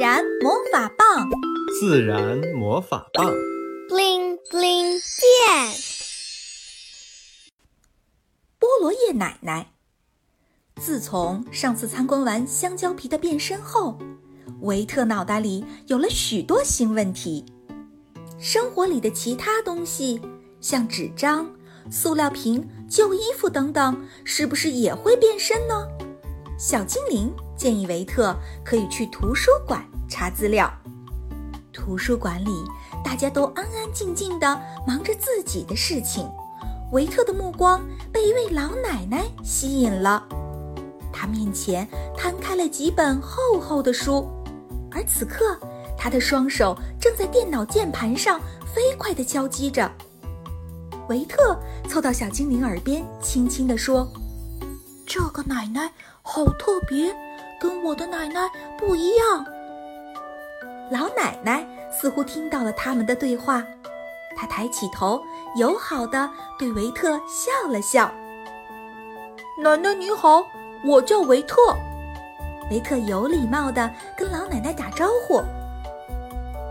[0.00, 1.28] 然魔法棒，
[1.78, 3.30] 自然魔法棒
[3.86, 5.74] ，bling bling 变。
[8.58, 9.74] 菠萝叶奶奶，
[10.80, 13.98] 自从上次参观完香蕉皮的变身后，
[14.62, 17.44] 维特脑袋里有了许多新问题。
[18.38, 20.18] 生活里的其他东西，
[20.62, 21.54] 像纸张、
[21.90, 25.86] 塑料瓶、旧衣服等等，是不是也会变身呢？
[26.60, 30.70] 小精灵建议维特可以去图书馆查资料。
[31.72, 32.50] 图书馆里，
[33.02, 36.28] 大家都安安静静地忙着自己的事情。
[36.92, 37.80] 维特的目光
[38.12, 40.22] 被一位老奶奶吸引了，
[41.10, 44.28] 她面前摊开了几本厚厚的书，
[44.92, 45.58] 而此刻，
[45.96, 48.38] 她的双手正在电脑键盘上
[48.74, 49.90] 飞快地敲击着。
[51.08, 51.58] 维特
[51.88, 54.06] 凑到小精灵耳边，轻轻地说。
[55.06, 55.92] 这个奶奶
[56.32, 57.12] 好特别，
[57.58, 58.48] 跟我的奶奶
[58.78, 59.44] 不一样。
[60.88, 63.64] 老奶奶似乎听到了他们的对话，
[64.36, 65.20] 她抬起头，
[65.56, 68.08] 友好的对维特笑了笑。
[69.58, 70.46] 奶奶你好，
[70.84, 71.56] 我叫维特。
[72.70, 75.42] 维特有礼貌的跟老奶奶打招呼。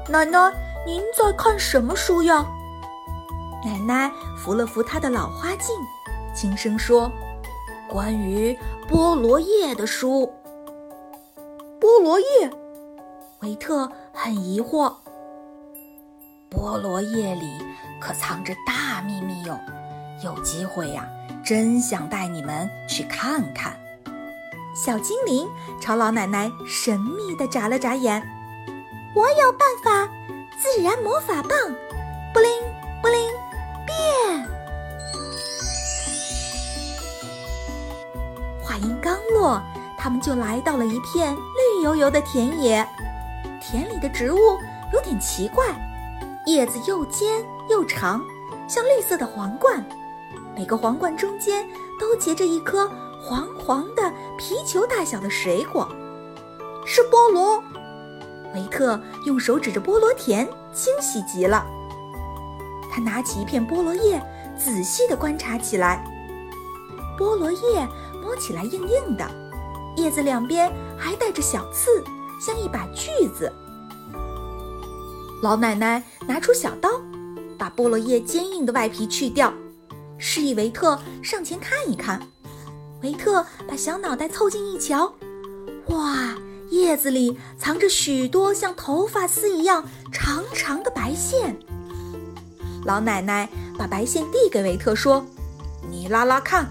[0.07, 0.53] 奶奶，
[0.85, 2.45] 您在看什么书呀？
[3.65, 5.75] 奶奶扶了扶她的老花镜，
[6.33, 7.11] 轻声说。
[7.89, 8.55] 关于
[8.87, 10.31] 菠萝叶的书。
[11.81, 12.25] 菠萝叶，
[13.41, 14.93] 维特很疑惑。
[16.51, 17.49] 菠萝叶里
[17.99, 19.59] 可藏着大秘密哟，
[20.23, 21.07] 有机会呀，
[21.43, 23.75] 真想带你们去看看。
[24.75, 25.47] 小精灵
[25.81, 28.21] 朝老奶奶神秘地眨了眨眼。
[29.15, 30.13] 我有办法，
[30.59, 31.51] 自然魔法棒，
[32.33, 32.51] 布灵
[33.01, 33.38] 布灵。
[39.39, 39.61] 过，
[39.97, 42.85] 他们就来到了一片绿油油的田野。
[43.61, 44.37] 田里的植物
[44.91, 45.65] 有点奇怪，
[46.45, 48.21] 叶子又尖又长，
[48.67, 49.81] 像绿色的皇冠。
[50.57, 51.65] 每个皇冠中间
[51.97, 52.91] 都结着一颗
[53.21, 55.87] 黄黄的皮球大小的水果，
[56.85, 57.64] 是菠萝。
[58.53, 61.65] 维特用手指着菠萝田，惊喜极了。
[62.91, 64.21] 他拿起一片菠萝叶，
[64.58, 66.03] 仔细地观察起来。
[67.17, 67.87] 菠萝叶。
[68.21, 69.30] 摸起来硬硬的，
[69.97, 72.03] 叶子两边还带着小刺，
[72.39, 73.52] 像一把锯子。
[75.41, 76.89] 老奶奶拿出小刀，
[77.58, 79.53] 把菠萝叶坚硬的外皮去掉，
[80.17, 82.21] 示意维特上前看一看。
[83.02, 85.13] 维特把小脑袋凑近一瞧，
[85.87, 86.35] 哇，
[86.69, 91.58] 叶子里藏着许多像头发丝一样长长的白线。
[92.83, 95.25] 老奶奶把白线递给维特，说
[95.89, 96.69] ：“你拉拉看。”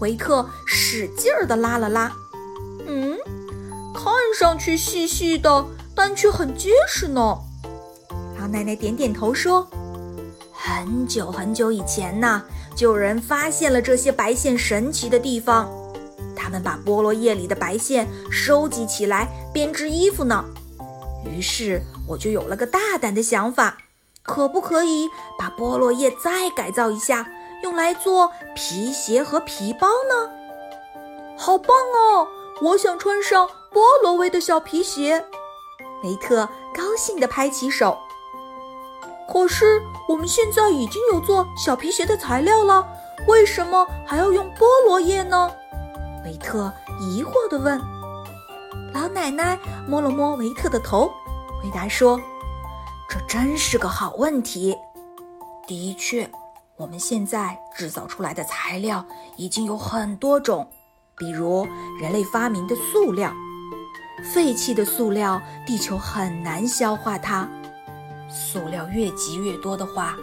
[0.00, 2.12] 维克使劲儿地拉了拉，
[2.86, 3.16] 嗯，
[3.94, 7.38] 看上去细细的，但却很结实呢。
[8.38, 9.66] 老奶奶点点头说
[10.52, 12.42] ：“很久很久以前呢，
[12.76, 15.70] 就有人发现了这些白线神奇的地方。
[16.36, 20.44] 他们把菠萝叶里的白线收集起来编织衣服呢。
[21.24, 23.78] 于是我就有了个大胆的想法，
[24.22, 27.26] 可不可以把菠萝叶再改造一下？”
[27.64, 30.30] 用来做皮鞋和皮包呢，
[31.34, 32.28] 好棒哦！
[32.60, 35.24] 我想穿上菠萝味的小皮鞋。
[36.02, 37.96] 维特高兴地拍起手。
[39.26, 42.86] 可是我们现在已经有做小皮鞋的材料了，
[43.26, 45.50] 为什么还要用菠萝叶呢？
[46.26, 46.70] 维特
[47.00, 47.80] 疑惑地问。
[48.92, 49.58] 老奶奶
[49.88, 51.10] 摸了摸维特的头，
[51.62, 52.20] 回答说
[53.08, 54.76] ：“这真是个好问题。
[55.66, 56.30] 的确。”
[56.76, 60.68] 我们现在制造出来的材料已经有很多种，
[61.16, 61.64] 比如
[62.00, 63.32] 人类发明的塑料。
[64.34, 67.48] 废弃的塑料，地球很难消化它。
[68.28, 70.16] 塑料越积越多的话，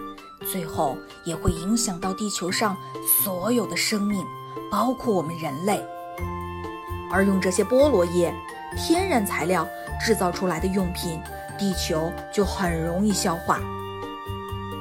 [0.51, 2.75] 最后也会影响到地球上
[3.23, 4.25] 所有的生命，
[4.69, 5.81] 包括我们人类。
[7.13, 8.33] 而用这些菠萝叶
[8.75, 9.65] 天然材料
[10.05, 11.21] 制造出来的用品，
[11.57, 13.57] 地球就很容易消化，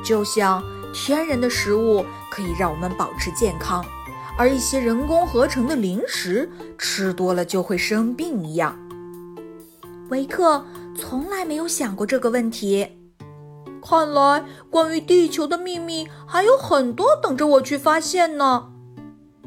[0.04, 0.60] 就像。
[0.92, 3.84] 天然的食物可以让我们保持健康，
[4.36, 8.76] 而一些人工合成的零食吃多了就会生病一样。
[10.08, 10.64] 维克
[10.96, 12.96] 从来没有想过这个问题。
[13.82, 18.70] 看来关于地球的秘密还有很多等着我去发现呢。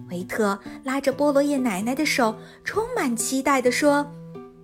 [0.10, 4.12] 维特拉着菠萝叶奶奶的手，充满期待地说：“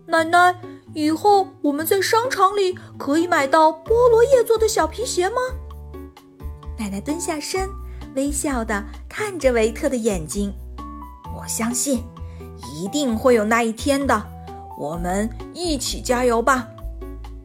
[0.07, 0.59] 奶奶，
[0.93, 5.35] 以后我们在商场里可以买到菠萝叶做的小皮鞋吗？”
[6.79, 7.69] 奶奶蹲下身，
[8.15, 10.53] 微笑地看着维特的眼睛。
[11.37, 12.01] 我相信，
[12.73, 14.25] 一定会有那一天的。
[14.79, 16.65] 我们一起加油吧！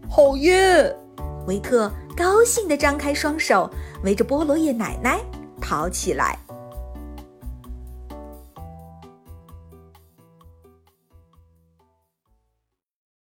[0.09, 0.95] 好耶！
[1.49, 3.69] 维特高兴地张开双手，
[4.05, 5.19] 围着菠萝叶奶奶
[5.61, 6.39] 跑起来。